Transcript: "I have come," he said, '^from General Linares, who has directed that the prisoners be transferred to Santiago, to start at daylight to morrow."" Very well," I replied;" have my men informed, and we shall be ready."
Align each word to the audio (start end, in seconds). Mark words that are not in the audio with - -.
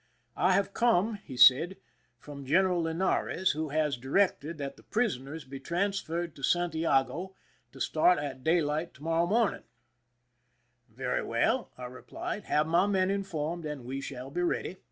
"I 0.35 0.53
have 0.53 0.73
come," 0.73 1.19
he 1.23 1.37
said, 1.37 1.77
'^from 2.19 2.43
General 2.43 2.81
Linares, 2.81 3.51
who 3.51 3.69
has 3.69 3.97
directed 3.97 4.57
that 4.57 4.75
the 4.75 4.81
prisoners 4.81 5.45
be 5.45 5.59
transferred 5.59 6.35
to 6.35 6.41
Santiago, 6.41 7.35
to 7.71 7.79
start 7.79 8.17
at 8.17 8.43
daylight 8.43 8.95
to 8.95 9.03
morrow."" 9.03 9.61
Very 10.89 11.21
well," 11.23 11.69
I 11.77 11.85
replied;" 11.85 12.45
have 12.45 12.65
my 12.65 12.87
men 12.87 13.11
informed, 13.11 13.63
and 13.63 13.85
we 13.85 14.01
shall 14.01 14.31
be 14.31 14.41
ready." 14.41 14.77